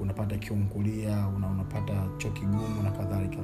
unapata 0.00 0.36
kiungulia 0.38 1.26
una, 1.36 1.46
unapata 1.48 1.92
choo 2.18 2.30
kigumu 2.30 2.82
na 2.82 2.90
kadhalika. 2.90 3.36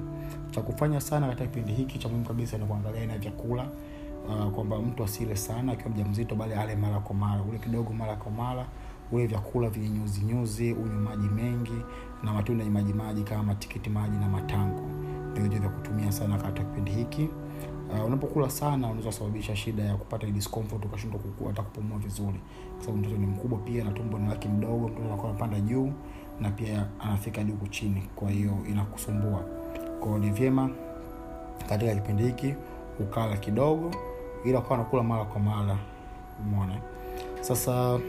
Cha 0.51 0.61
kufanya 0.61 1.01
sana 1.01 1.27
katika 1.29 1.47
kipindi 1.47 1.73
hiki 1.73 1.99
cha 1.99 2.09
muhimu 2.09 2.27
kabisa 2.27 2.59
ni 2.59 2.65
kuangalia 2.67 3.01
aina 3.01 3.13
ya 3.13 3.19
vyakula 3.19 3.69
uh, 4.29 4.51
kwamba 4.53 4.79
mtu 4.79 5.05
asile 5.05 5.37
sana 5.37 5.73
akiwa 5.73 5.91
mja 5.91 6.05
mzito 6.05 6.35
bali 6.35 6.55
ale 6.55 6.77
mara 6.77 7.01
kwa 7.01 7.15
mara. 7.15 7.43
Ule 7.43 7.59
kidogo 7.59 7.93
mara 7.93 8.17
kwa 8.17 8.33
mara 8.33 8.67
ule 9.13 9.27
vyakula 9.27 9.71
vyenye 9.71 9.89
nyuzi 9.99 10.21
nyuzi 10.25 10.73
unywe 10.73 10.99
maji 10.99 11.29
mengi 11.29 11.83
na 12.25 12.33
matunda 12.33 12.65
yenye 12.65 12.75
maji 12.75 12.93
maji 12.93 13.23
kama 13.23 13.43
matikiti 13.43 13.91
maji 13.91 14.17
na 14.17 14.29
matango 14.29 14.83
ndio 15.47 15.61
vya 15.61 15.69
kutumia 15.69 16.13
sana 16.13 16.37
katika 16.39 16.65
kipindi 16.69 16.91
hiki. 16.91 17.29
Uh, 17.91 18.07
unapokula 18.07 18.51
sana 18.51 18.87
unaweza 18.87 19.07
kusababisha 19.09 19.57
shida 19.57 19.83
ya 19.83 19.97
kupata 19.97 20.27
discomfort 20.27 20.85
ukashindwa 20.85 21.21
hata 21.47 21.63
kupumua 21.63 21.99
vizuri. 21.99 22.41
Kwa 22.75 22.81
sababu 22.85 22.99
mtoto 22.99 23.17
ni 23.17 23.27
mkubwa 23.27 23.59
pia 23.59 23.85
na 23.85 23.91
tumbo 23.91 24.19
ni 24.19 24.29
lake 24.29 24.49
mdogo 24.49 24.89
mtoto 24.89 25.05
anakuwa 25.07 25.29
anapanda 25.31 25.61
juu 25.61 25.93
na 26.41 26.51
pia 26.51 26.87
anafika 27.01 27.45
juu 27.45 27.57
chini 27.71 28.03
kwa 28.17 28.31
hiyo 28.31 28.53
inakusumbua. 28.71 29.41
Kwao 30.01 30.19
ni 30.19 30.31
vyema 30.31 30.71
katika 31.69 31.95
kipindi 31.95 32.23
hiki 32.23 32.55
ukala 33.01 33.37
kidogo 33.37 33.91
ila 34.45 34.59
ukawa 34.59 34.77
nakula 34.79 35.03
mara 35.03 35.25
kwa 35.25 35.41
mara. 35.41 35.79
Umeona? 36.41 36.75
Sasa 37.41 38.01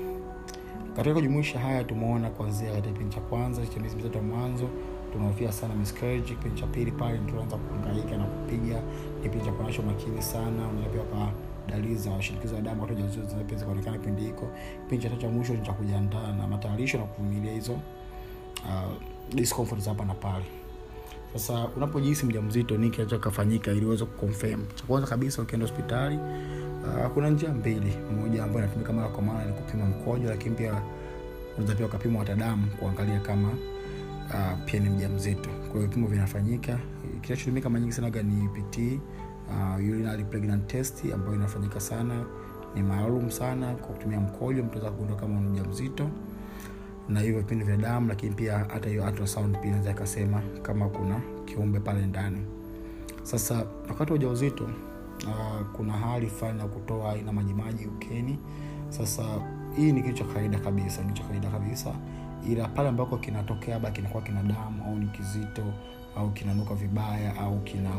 katika 0.95 1.15
kujumuisha 1.15 1.59
haya 1.59 1.83
tumeona 1.83 2.29
kuanzia 2.29 2.69
katika 2.71 2.87
kipindi 2.93 3.15
cha 3.15 3.21
kwanza 3.21 3.67
cha 3.67 3.79
miezi 3.79 3.95
mitatu 3.95 4.17
ya 4.17 4.23
mwanzo 4.23 4.69
tunahofia 5.13 5.51
sana 5.51 5.75
miscarriage 5.75 6.27
kipindi 6.29 6.61
cha 6.61 6.67
pili 6.67 6.91
pale 6.91 7.17
tunaanza 7.17 7.57
kuhangaika 7.57 8.17
na 8.17 8.23
kupiga. 8.23 8.81
Kipindi 9.23 9.45
cha 9.45 9.51
kuonyesha 9.51 9.81
umakini 9.81 10.21
sana. 10.21 10.67
Unaweza 10.67 11.03
kwa 11.03 11.31
dalili 11.67 11.95
za 11.95 12.21
shinikizo 12.21 12.55
la 12.55 12.61
damu 12.61 12.81
wakati 12.81 13.01
wajawazito 13.01 13.27
zinaweza 13.29 13.55
zikaonekana 13.55 13.97
kipindi 13.97 14.21
hiko. 14.21 14.47
Kipindi 14.83 15.03
cha 15.03 15.09
tatu 15.09 15.29
mwisho 15.29 15.53
ni 15.53 15.61
cha 15.61 15.73
kujiandaa 15.73 16.31
na 16.31 16.47
matayarisho 16.47 16.97
na 16.97 17.03
kuvumilia 17.03 17.53
hizo 17.53 17.71
uh, 17.73 18.93
discomfort 19.35 19.81
za 19.81 19.89
hapa 19.89 20.05
na 20.05 20.13
pale. 20.13 20.45
Sasa 21.33 21.67
unapojihisi 21.77 22.25
mjamzito 22.25 22.77
nini 22.77 22.89
kinacho 22.89 23.09
kinachokafanyika 23.09 23.71
ili 23.71 23.85
uweze 23.85 24.05
kuconfirm? 24.05 24.65
Cha 24.75 24.83
kwanza 24.87 25.07
kabisa 25.07 25.41
ukienda 25.41 25.67
hospitali 25.67 26.17
uh, 26.17 27.07
kuna 27.13 27.29
njia 27.29 27.49
mbili. 27.53 27.93
Moja 28.21 28.43
ambayo 28.43 28.65
inatumika 28.65 28.93
mara 28.93 29.09
kwa 29.09 29.21
mara 29.23 29.45
ni 29.45 29.53
kupima 29.53 29.85
mkojo 29.85 30.29
lakini 30.29 30.55
pia 30.55 30.81
unaweza 31.57 31.75
pia 31.75 31.85
ukapima 31.85 32.19
hata 32.19 32.35
damu 32.35 32.67
kuangalia 32.79 33.19
kama 33.19 33.49
uh, 34.29 34.63
pia 34.65 34.79
ni 34.79 34.89
mja 34.89 35.09
mzito 35.09 35.49
hiyo 35.73 35.81
vipimo 35.87 36.07
vinafanyika. 36.07 36.79
Kinachotumika 37.21 37.69
mara 37.69 37.79
nyingi 37.79 37.93
sanaga 37.93 38.23
ni 38.23 38.47
pt 38.47 38.77
uh, 38.77 40.67
test 40.67 41.05
ambayo 41.13 41.35
inafanyika 41.35 41.79
sana. 41.79 42.25
Ni 42.75 42.83
maalum 42.83 43.31
sana 43.31 43.73
kwa 43.75 43.87
kutumia 43.95 44.19
mkojo 44.19 44.63
mtu 44.63 44.79
kugundua 44.79 45.15
kama 45.17 45.39
ni 45.41 45.49
mja 45.49 45.63
mzito 45.63 46.09
na 47.09 47.19
hivyo 47.19 47.39
vipindi 47.39 47.65
vya 47.65 47.77
damu 47.77 48.07
lakini 48.07 48.35
pia 48.35 48.57
hata 48.57 48.89
hiyo 48.89 49.03
ultrasound 49.03 49.57
pia 49.57 49.67
inaweza 49.67 49.91
ikasema 49.91 50.41
kama 50.61 50.89
kuna 50.89 51.21
kiumbe 51.45 51.79
pale 51.79 52.05
ndani. 52.05 52.45
Sasa 53.23 53.65
wakati 53.89 54.11
wa 54.11 54.15
ujauzito 54.15 54.63
uh, 54.63 55.67
kuna 55.73 55.93
hali 55.93 56.27
fulani 56.27 56.59
ya 56.59 56.65
kutoa 56.67 57.11
aina 57.13 57.33
majimaji 57.33 57.85
ukeni. 57.85 58.39
Sasa 58.89 59.23
hii 59.75 59.91
ni 59.91 60.01
kitu 60.03 60.15
cha 60.17 60.23
kawaida 60.25 60.59
kabisa 60.59 61.03
ni 61.03 61.13
cha 61.13 61.23
kawaida 61.23 61.49
kabisa 61.49 61.95
ila 62.47 62.67
pale 62.67 62.89
ambako 62.89 63.17
kinatokea 63.17 63.73
labda 63.73 63.91
kinakuwa 63.91 64.23
kina 64.23 64.43
damu 64.43 64.83
au 64.87 64.95
ni 64.95 65.07
kizito 65.07 65.63
au 66.17 66.31
kinanuka 66.31 66.75
vibaya 66.75 67.35
au 67.39 67.59
kina 67.59 67.89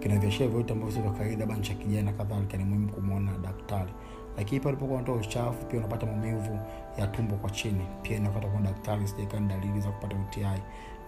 kina 0.00 0.18
viashiria 0.18 0.48
vyote 0.48 0.72
ambavyo 0.72 0.94
sio 0.94 1.02
vya 1.02 1.12
kawaida 1.12 1.46
labda 1.46 1.60
cha 1.60 1.74
kijani 1.74 2.02
na 2.02 2.12
kadhalika 2.12 2.56
ni 2.56 2.64
muhimu 2.64 2.88
kumwona 2.88 3.38
daktari. 3.38 3.90
Lakini 4.36 4.60
pale 4.60 4.72
ulipokuwa 4.72 4.98
unatoa 4.98 5.16
uchafu 5.16 5.66
pia 5.66 5.78
unapata 5.78 6.06
maumivu 6.06 6.58
ya 6.98 7.06
tumbo 7.06 7.36
kwa 7.36 7.50
chini 7.50 7.86
pia 8.02 8.16
inapata 8.16 8.48
kwa 8.48 8.60
daktari 8.60 9.08
sijaika 9.08 9.40
ni 9.40 9.48
dalili 9.48 9.80
za 9.80 9.90
kupata 9.90 10.16
uti 10.16 10.40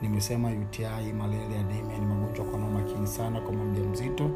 nimesema 0.02 0.48
uti 0.48 0.82
malaria 1.18 1.60
anemia 1.60 1.98
ni 1.98 2.06
magonjwa 2.06 2.44
kwa 2.44 2.58
nao 2.58 2.70
makini 2.70 3.06
sana 3.06 3.40
kwa 3.40 3.52
mja 3.52 3.80
mzito 3.80 4.30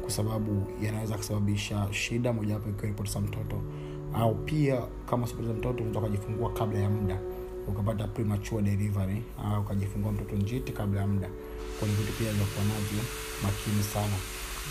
kwa 0.00 0.10
sababu 0.10 0.66
yanaweza 0.82 1.16
kusababisha 1.16 1.88
shida 1.90 2.32
mojawapo 2.32 2.70
ikiwa 2.70 2.92
kupoteza 2.92 3.20
mtoto 3.20 3.62
au 4.14 4.34
pia 4.34 4.82
kama 5.06 5.24
usipoteza 5.24 5.54
mtoto 5.54 5.76
unaweza 5.84 5.98
ukajifungua 6.00 6.52
kabla 6.52 6.78
ya 6.78 6.90
muda. 6.90 7.20
Ukapata 7.68 8.08
premature 8.08 8.62
delivery 8.62 9.22
au 9.44 9.60
ukajifungua 9.62 10.12
mtoto 10.12 10.36
njiti 10.36 10.72
kabla 10.72 11.00
ya 11.00 11.06
muda. 11.06 11.28
Kwenye 11.80 11.94
vitu 11.94 12.12
pia 12.12 12.32
vyakuwa 12.32 12.64
navyo 12.64 13.02
makini 13.42 13.82
sana. 13.82 14.16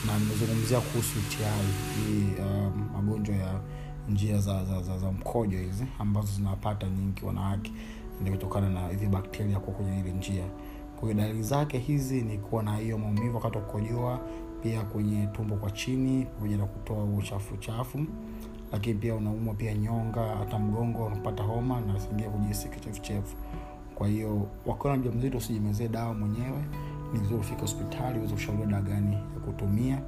Na 0.07 0.19
nimezungumzia 0.19 0.79
kuhusu 0.79 1.19
ti 1.29 1.37
hii 2.07 2.41
um, 2.41 2.89
magonjwa 2.93 3.35
ya 3.35 3.59
njia 4.09 4.39
za, 4.39 4.65
za, 4.65 4.81
za, 4.81 4.97
za 4.99 5.11
mkojo 5.11 5.57
hizi 5.57 5.85
ambazo 5.99 6.27
zinawapata 6.27 6.87
nyingi 6.89 7.25
wanawake 7.25 7.71
ni 8.23 8.31
kutokana 8.31 8.69
na 8.69 8.87
hivi 8.87 9.07
bakteria 9.07 9.59
kuwa 9.59 9.75
kwenye 9.77 9.99
ile 9.99 10.11
njia. 10.11 10.45
Kwa 10.99 11.13
dalili 11.13 11.43
zake 11.43 11.77
hizi 11.77 12.21
ni 12.21 12.37
kuwa 12.37 12.63
na 12.63 12.77
hiyo 12.77 12.97
maumivu 12.97 13.35
wakati 13.35 13.57
wa 13.57 13.63
kukojoa 13.63 14.19
pia 14.63 14.81
kwenye 14.81 15.27
tumbo 15.27 15.55
kwa 15.55 15.71
chini 15.71 16.25
pamoja 16.25 16.57
na 16.57 16.65
kutoa 16.65 17.03
uchafu 17.03 17.57
chafu 17.57 18.05
lakini 18.71 18.99
pia 18.99 19.15
unaumwa 19.15 19.53
pia 19.53 19.73
nyonga 19.73 20.21
hata 20.39 20.59
mgongo 20.59 21.05
unapata 21.05 21.43
homa 21.43 21.81
na 21.81 21.99
singia 21.99 22.29
kujisi 22.29 22.69
kichefuchefu. 22.69 23.35
Kwa 23.95 24.07
hiyo 24.07 24.47
wakiwa 24.65 24.93
na 24.93 24.99
mja 24.99 25.11
mzito 25.11 25.37
usijimezee 25.37 25.87
dawa 25.87 26.13
mwenyewe. 26.13 26.63
Ni 27.13 27.19
vizuri 27.19 27.39
ufike 27.39 27.61
hospitali 27.61 28.19
uweze 28.19 28.33
kushauriwa 28.33 28.67
dawa 28.67 28.81
gani 28.81 29.13
ya 29.13 29.39
kutumia. 29.45 30.01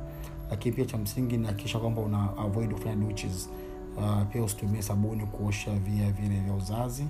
Lakini 0.49 0.75
pia 0.75 0.85
cha 0.85 0.97
msingi 0.97 1.37
ni 1.37 1.47
kwamba 1.79 2.01
una 2.01 2.37
avoid 2.37 2.73
kufanya 2.73 2.95
duches 2.95 3.49
uh, 3.97 4.21
pia 4.31 4.43
usitumie 4.43 4.81
sabuni 4.81 5.25
kuosha 5.25 5.71
via 5.75 6.11
vile 6.11 6.39
vya 6.39 6.53
uzazi. 6.53 7.05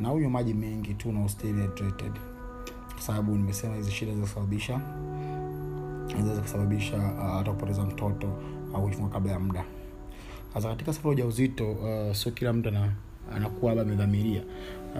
Na 0.00 0.12
unywe 0.12 0.28
maji 0.28 0.54
mengi 0.54 0.94
tu 0.94 1.12
na 1.12 1.24
hydrated. 1.62 2.12
Kwa 2.92 3.02
sababu 3.02 3.32
nimesema 3.36 3.74
hizi 3.76 3.90
shida 3.90 4.14
zinasababisha 4.14 4.80
zinaweza 6.16 6.40
kusababisha 6.42 7.00
hata 7.00 7.50
uh, 7.50 7.56
kupoteza 7.56 7.82
mtoto 7.82 8.28
au 8.74 8.82
kujifunga 8.82 9.08
kabla 9.10 9.32
ya 9.32 9.38
muda 9.40 9.64
sasa 10.54 10.68
katika 10.68 10.92
safari 10.92 11.14
uja 11.14 11.26
uzito 11.26 11.72
uh, 11.72 12.14
sio 12.16 12.32
kila 12.32 12.52
mtu 12.52 12.68
ana 12.68 12.92
anakuwa 13.36 13.74
labda 13.74 13.82
amedhamiria. 13.92 14.42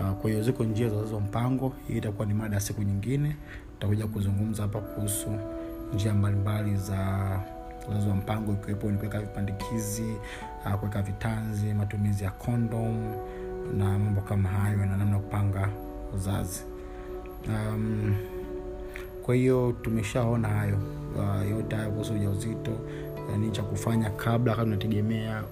Uh, 0.01 0.11
kwa 0.11 0.31
hiyo 0.31 0.43
ziko 0.43 0.65
njia 0.65 0.89
za 0.89 0.97
uzazi 0.97 1.15
mpango 1.15 1.73
hii 1.89 1.97
itakuwa 1.99 2.27
ni 2.27 2.35
mada 2.35 2.55
ya 2.55 2.61
siku 2.61 2.83
nyingine. 2.83 3.37
Tutakuja 3.75 4.07
kuzungumza 4.07 4.63
hapa 4.63 4.81
kuhusu 4.81 5.29
njia 5.95 6.15
mbalimbali 6.15 6.77
za 6.77 7.29
uzazi 7.91 8.09
wa 8.09 8.15
mpango 8.17 8.53
ikiwepo 8.53 8.91
ni 8.91 8.97
kuweka 8.99 9.21
vipandikizi 9.21 10.15
uh, 10.67 10.75
kuweka 10.75 11.03
vitanzi 11.03 11.75
matumizi 11.75 12.25
ya 12.25 12.31
kondom 12.31 13.15
na 13.79 13.85
mambo 13.99 14.21
kama 14.21 14.49
hayo 14.49 14.77
na 14.79 14.97
namna 14.97 15.19
kupanga 15.19 15.69
uzazi. 16.15 16.65
Um, 17.49 18.15
kwa 19.23 19.35
hiyo 19.35 19.75
tumeshaona 19.83 20.49
hayo 20.49 20.79
uh, 21.17 21.51
yote 21.51 21.77
hayo 21.77 21.91
kuhusu 21.91 22.15
ujauzito 22.15 22.71
uh, 23.29 23.53
cha 23.53 23.63
kufanya 23.63 24.11
kabla 24.11 24.53
kama 24.55 24.65
tunategemea 24.65 25.43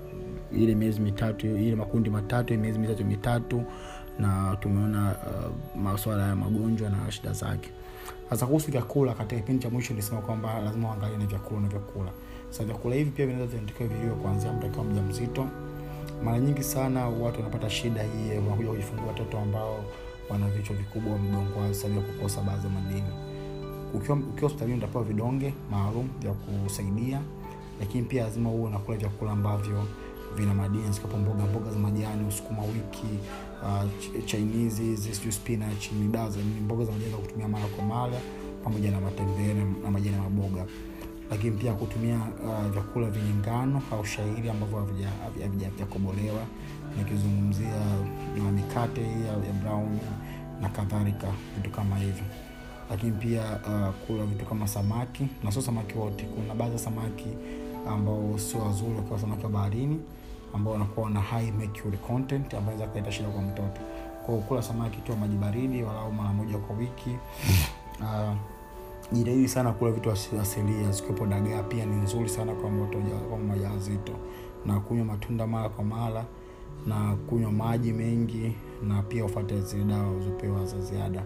ile 0.52 0.74
miezi 0.74 1.00
mitatu 1.00 1.46
ile 1.46 1.76
makundi 1.76 2.10
matatu 2.10 2.58
miezi 2.58 2.78
mitatu 2.78 3.04
mitatu 3.04 3.62
na 4.18 4.56
tumeona 4.60 5.16
uh, 5.26 5.80
maswala 5.82 6.28
ya 6.28 6.36
magonjwa 6.36 6.90
na 6.90 7.10
shida 7.10 7.32
zake. 7.32 7.70
Sasa 8.30 8.46
kuhusu 8.46 8.70
vyakula 8.70 9.14
katika 9.14 9.40
kipindi 9.40 9.62
cha 9.62 9.70
mwisho 9.70 9.92
nilisema 9.94 10.20
kwamba 10.20 10.60
lazima 10.60 10.88
uangalie 10.88 11.16
na 11.18 11.26
vyakula 11.26 11.60
na 11.60 11.68
vyakula 11.68 12.10
sasa 12.50 12.64
vyakula 12.64 12.94
hivi 12.94 13.10
pia 13.10 13.26
vinaweza 13.26 13.52
vinatakiwa 13.56 13.88
viliwe 13.88 14.14
kuanzia 14.14 14.52
mtu 14.52 14.66
akiwa 14.66 14.84
mja 14.84 15.02
mzito 15.02 15.46
mara 16.24 16.38
nyingi 16.38 16.62
sana 16.62 17.08
watu 17.08 17.38
wanapata 17.40 17.70
shida 17.70 18.02
hii 18.02 18.38
wanakuja 18.38 18.68
kujifungua 18.68 19.06
watoto 19.06 19.38
ambao 19.38 19.84
wana 20.30 20.48
vichwa 20.48 20.76
vikubwa 20.76 21.18
mgongo 21.18 21.74
sababu 21.74 22.00
ya 22.00 22.06
kukosa 22.06 22.40
baadhi 22.42 22.66
ya 22.66 22.72
madini. 22.72 23.08
Ukiwa 23.94 24.18
hospitalini 24.40 24.78
utapewa 24.78 25.04
vidonge 25.04 25.54
maalum 25.70 26.08
vya 26.20 26.32
kusaidia 26.32 27.20
lakini 27.80 28.04
pia 28.04 28.24
lazima 28.24 28.50
uwe 28.50 28.66
unakula 28.68 28.98
vyakula 28.98 29.32
ambavyo 29.32 29.84
vina 30.36 30.54
madini 30.54 30.92
zikapo 30.92 31.16
mboga 31.18 31.44
mboga 31.46 31.70
za 31.70 31.78
majani 31.78 32.28
usukuma 32.28 32.62
wiki 32.62 33.06
uh, 33.62 34.24
chinese 34.24 34.82
hizi 34.82 35.14
sijui 35.14 35.32
spinach 35.32 35.92
ni 35.92 36.08
dawa 36.08 36.30
ni 36.30 36.60
mboga 36.60 36.84
za 36.84 36.92
majani 36.92 37.10
za 37.10 37.16
kutumia 37.16 37.48
mara 37.48 37.66
kwa 37.66 37.84
mara 37.84 38.20
pamoja 38.64 38.90
na 38.90 39.00
matembele 39.00 39.64
na 39.84 39.90
majani 39.90 40.16
ya 40.16 40.22
maboga. 40.22 40.64
Lakini 41.30 41.56
pia 41.56 41.72
kutumia 41.72 42.16
uh, 42.16 42.72
vyakula 42.72 43.10
vyenye 43.10 43.34
ngano 43.34 43.82
au 43.92 44.04
shairi 44.04 44.50
ambavyo 44.50 44.78
havijakobolewa. 45.42 46.42
Nikizungumzia 46.98 47.84
na 48.44 48.52
mikate 48.52 49.00
hii 49.00 49.24
ya 49.46 49.52
brown 49.62 49.98
na 50.60 50.68
kadhalika 50.68 51.26
vitu 51.56 51.70
kama 51.70 51.96
hivyo. 51.98 52.24
Lakini 52.90 53.12
pia 53.12 53.42
uh, 53.42 53.94
kula 54.06 54.24
vitu 54.26 54.44
kama 54.44 54.68
samaki 54.68 55.26
na 55.44 55.52
sio 55.52 55.62
samaki 55.62 55.98
wote 55.98 56.24
kuna 56.24 56.54
baadhi 56.54 56.72
ya 56.72 56.78
samaki 56.78 57.26
ambao 57.88 58.38
sio 58.38 58.60
wazuri 58.60 58.94
wakiwa 58.96 59.18
samaki 59.18 59.44
wa 59.44 59.50
baharini 59.50 60.00
ambao 60.54 60.72
wanakuwa 60.72 61.10
na 61.10 61.20
high 61.20 61.50
mercury 61.50 61.96
content 61.98 62.54
ambayo 62.54 62.76
inaweza 62.76 62.86
kuleta 62.86 63.12
shida 63.12 63.28
kwa 63.28 63.42
mtoto. 63.42 63.80
Kwa 64.26 64.38
kula 64.38 64.62
samaki 64.62 65.00
tu 65.00 65.16
maji 65.16 65.36
baridi 65.36 65.82
walau 65.82 66.12
mara 66.12 66.32
moja 66.32 66.58
kwa 66.58 66.76
wiki. 66.76 67.10
Uh, 68.00 68.34
jitahidi 69.12 69.48
sana 69.48 69.72
kula 69.72 69.90
vitu 69.90 70.10
asilia 70.40 70.90
zikiwepo 70.90 71.26
dagaa 71.26 71.62
pia 71.62 71.86
ni 71.86 71.96
nzuri 71.96 72.28
sana 72.28 72.54
kwa 72.54 72.70
mtoto 72.70 72.98
kwa 73.28 73.38
majawazito 73.38 74.12
na 74.66 74.80
kunywa 74.80 75.04
matunda 75.04 75.46
mara 75.46 75.68
kwa 75.68 75.84
mara 75.84 76.24
na 76.86 77.16
kunywa 77.28 77.52
maji 77.52 77.92
mengi 77.92 78.52
na 78.88 79.02
pia 79.02 79.24
ufate 79.24 79.60
zile 79.60 79.84
dawa 79.84 80.10
uzopewa 80.10 80.66
za 80.66 80.80
ziada. 80.80 81.24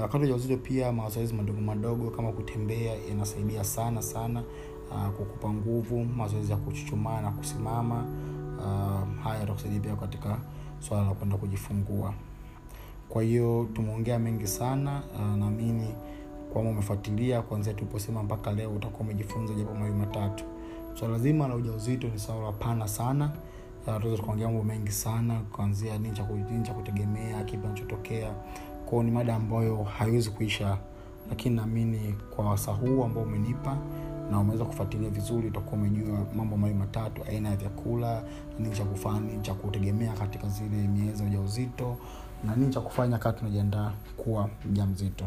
Wakati 0.00 0.16
uh, 0.16 0.22
ujauzito 0.22 0.56
pia 0.56 0.92
mazoezi 0.92 1.34
madogo 1.34 1.60
madogo 1.60 2.10
kama 2.10 2.32
kutembea 2.32 2.94
yanasaidia 3.08 3.64
sana 3.64 4.02
sana 4.02 4.42
uh, 4.94 5.08
kukupa 5.16 5.48
nguvu 5.52 6.04
mazoezi 6.04 6.50
ya 6.50 6.56
kuchuchumaa 6.56 7.20
na 7.20 7.30
kusimama. 7.30 8.04
Uh, 8.58 9.22
haya 9.24 9.40
yatakusaidia 9.40 9.80
pia 9.80 9.96
katika 9.96 10.36
swala 10.78 11.04
la 11.04 11.10
kwenda 11.14 11.36
kujifungua. 11.36 12.14
Kwa 13.08 13.22
hiyo 13.22 13.68
tumeongea 13.74 14.18
mengi 14.18 14.46
sana 14.46 15.02
uh, 15.14 15.36
naamini 15.36 15.94
kwama 16.52 16.70
umefuatilia 16.70 17.42
kuanzia 17.42 17.74
tuliposema 17.74 18.22
mpaka 18.22 18.52
leo 18.52 18.70
utakuwa 18.70 19.00
umejifunza 19.00 19.54
japo 19.54 19.74
mawili 19.74 19.96
matatu. 19.96 20.44
Swala 20.94 21.16
so, 21.16 21.22
zima 21.22 21.48
la 21.48 21.54
ujauzito 21.54 22.08
ni 22.08 22.18
swala 22.18 22.52
pana 22.52 22.88
sana. 22.88 23.30
Tunaweza 23.84 24.16
tukaongea 24.16 24.46
mambo 24.48 24.62
mengi 24.64 24.90
sana 24.92 25.40
kuanzia 25.52 25.98
nini 25.98 26.14
cha 26.62 26.74
kutegemea 26.74 27.44
kipi 27.44 27.66
anachotokea 27.66 28.32
kwao 28.86 29.02
ni 29.02 29.10
mada 29.10 29.34
ambayo 29.36 29.82
haiwezi 29.82 30.30
kuisha 30.30 30.78
lakini 31.28 31.56
naamini 31.56 32.14
kwa 32.36 32.44
wasa 32.50 32.72
huu 32.72 33.04
ambao 33.04 33.22
umenipa 33.22 33.76
na 34.30 34.40
umeweza 34.40 34.64
kufuatilia 34.64 35.10
vizuri 35.10 35.48
utakuwa 35.48 35.80
umejua 35.80 36.26
mambo 36.36 36.56
mawili 36.56 36.78
matatu 36.78 37.22
aina 37.28 37.48
ya 37.48 37.56
vyakula 37.56 38.22
nini 38.58 38.74
cha 38.76 38.84
kufanya 38.84 39.40
cha 39.40 39.54
kutegemea 39.54 40.12
katika 40.12 40.48
zile 40.48 40.88
miezi 40.88 41.22
ya 41.22 41.28
ujauzito 41.28 41.96
na 42.44 42.56
nini 42.56 42.72
cha 42.72 42.80
kufanya 42.80 43.18
kaa 43.18 43.32
unajiandaa 43.40 43.92
kuwa 44.16 44.48
mja 44.70 44.86
mzito 44.86 45.24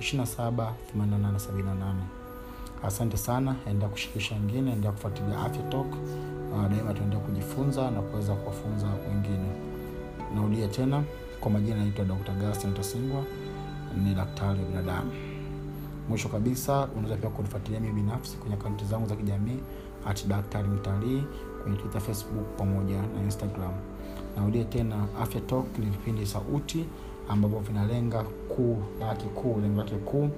278878 0.00 1.94
asante 2.84 3.16
sana 3.16 3.56
endelea 3.66 3.88
kushirikisha 3.88 4.34
wengine 4.34 4.70
endelea 4.72 4.92
kufuatilia 4.92 5.38
afya 5.40 5.62
talk. 5.62 5.86
Uh, 6.52 6.66
daima 6.70 6.94
tuendelea 6.94 7.24
kujifunza 7.24 7.90
na 7.90 8.00
kuweza 8.00 8.34
kuwafunza 8.34 8.86
wengine. 9.08 9.48
Narudia 10.34 10.68
tena 10.68 11.02
kwa 11.40 11.50
majina 11.50 11.76
naitwa 11.76 12.04
dr 12.04 12.32
gaston 12.32 12.74
tasingwa 12.74 13.22
ni 14.04 14.14
daktari 14.14 14.60
wa 14.60 14.66
binadamu. 14.68 15.12
Mwisho 16.08 16.28
kabisa 16.28 16.88
unaweza 16.96 17.16
pia 17.16 17.30
kunifuatilia 17.30 17.80
mii 17.80 17.92
binafsi 17.92 18.36
kwenye 18.36 18.54
akaunti 18.54 18.84
zangu 18.84 19.06
za 19.08 19.16
kijamii 19.16 19.58
at 20.06 20.26
daktari 20.26 20.68
mtalii 20.68 21.22
kwenye 21.66 21.78
twitter 21.78 22.00
facebook 22.00 22.56
pamoja 22.56 22.96
na 23.02 23.22
instagram. 23.24 23.72
Narudia 24.36 24.64
tena 24.64 25.06
afya 25.20 25.40
talk 25.40 25.78
ni 25.78 25.86
vipindi 25.86 26.26
sauti 26.26 26.84
ambavyo 27.28 27.58
vinalenga 27.58 28.22
kuu 28.22 28.76
lake 29.00 29.24
kuu 29.26 29.60
lengo 29.60 29.78
lake 29.80 29.94
kuu 29.96 30.28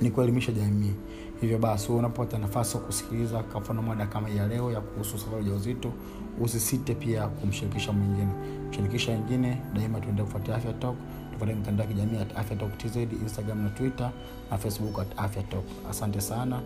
ni 0.00 0.10
kuelimisha 0.10 0.52
jamii. 0.52 0.92
Hivyo 1.40 1.58
basi 1.58 1.92
unapopata 1.92 2.38
nafasi 2.38 2.76
ya 2.76 2.82
kusikiliza 2.82 3.42
kwa 3.42 3.60
mfano 3.60 3.82
mada 3.82 4.06
kama 4.06 4.28
ya 4.28 4.48
leo 4.48 4.72
ya 4.72 4.80
kuhusu 4.80 5.18
safari 5.18 5.48
ya 5.48 5.54
uzito 5.54 5.92
usisite 6.40 6.94
pia 6.94 7.28
kumshirikisha 7.28 7.92
mwingine. 7.92 8.28
Mshirikisha 8.70 9.12
wengine 9.12 9.62
daima 9.74 10.00
tuende 10.00 10.22
kufuatia 10.22 10.54
afya 10.56 10.72
talk 10.72 10.96
tufuatie 11.32 11.54
mitandao 11.54 11.86
ya 11.86 11.92
kijamii 11.92 12.18
at 12.18 12.38
afya 12.38 12.56
talk 12.56 12.78
tz 12.78 12.96
instagram 12.96 13.62
na 13.62 13.70
twitter 13.70 14.10
na 14.50 14.58
facebook 14.58 14.98
at 14.98 15.08
afya 15.16 15.42
talk. 15.42 15.64
Asante 15.90 16.20
sana 16.20 16.60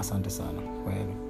asante 0.00 0.30
sana. 0.30 0.60
Kwaheri 0.84 1.25